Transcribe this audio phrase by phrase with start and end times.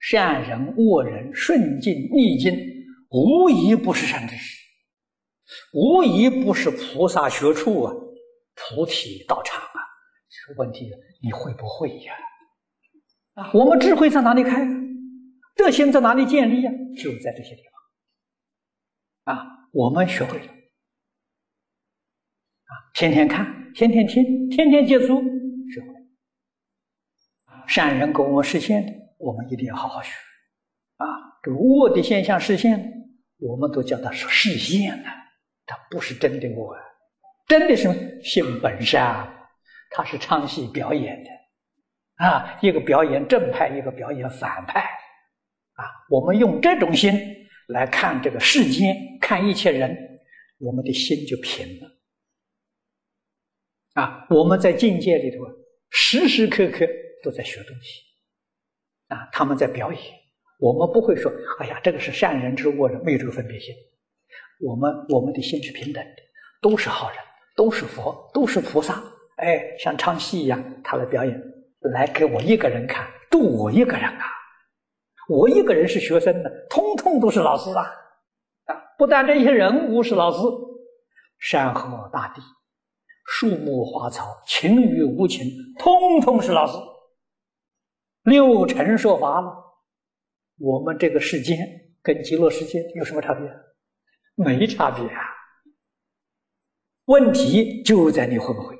[0.00, 2.58] 善人、恶人、顺境、逆境，
[3.10, 4.58] 无一不是善知识，
[5.74, 7.92] 无一不是菩萨学处啊，
[8.54, 9.80] 菩提道场啊。
[10.28, 10.90] 这个问题
[11.22, 12.14] 你会不会呀？
[13.34, 14.68] 啊，我们智慧在哪里开啊？
[15.54, 16.70] 德行在哪里建立呀？
[16.96, 17.62] 就在这些地
[19.24, 19.36] 方。
[19.36, 20.46] 啊，我们学会了，
[22.64, 25.20] 啊，天天看，天天听，天天接触，
[25.70, 25.94] 学会了。
[27.68, 30.10] 善人给我们实现的，我们一定要好好学。
[30.96, 31.06] 啊，
[31.42, 32.92] 这个恶的现象实现，
[33.38, 35.08] 我们都叫它是实现了，
[35.66, 36.76] 它不是真的我，
[37.46, 39.28] 真的是性本善，
[39.90, 41.30] 它是唱戏表演的。
[42.24, 44.80] 啊，一个表演正派，一个表演反派。
[44.80, 47.12] 啊，我们用这种心
[47.68, 49.96] 来看这个世间，看一切人，
[50.58, 52.00] 我们的心就平了。
[53.94, 55.44] 啊，我们在境界里头，
[55.90, 56.86] 时时刻刻
[57.22, 58.09] 都在学东西。
[59.10, 60.00] 啊，他们在表演，
[60.58, 61.30] 我们不会说
[61.60, 63.74] ：“哎呀，这个是善人之恶人，没有这个分别心。”
[64.66, 66.22] 我们我们的心是平等的，
[66.62, 67.18] 都是好人，
[67.56, 69.02] 都是佛，都是菩萨。
[69.36, 71.42] 哎，像唱戏一样，他来表演，
[71.92, 74.24] 来给我一个人看，度我一个人啊。
[75.28, 77.84] 我一个人是学生的，通通都是老师啊！
[78.66, 80.38] 啊，不但这些人物是老师，
[81.38, 82.42] 山河大地、
[83.26, 85.46] 树木花草、情与无情，
[85.78, 86.76] 通通是老师。
[88.22, 89.52] 六尘说法了，
[90.58, 91.58] 我们这个世间
[92.02, 93.46] 跟极乐世界有什么差别？
[94.34, 95.20] 没差别啊！
[97.04, 98.79] 问题就在你会不会。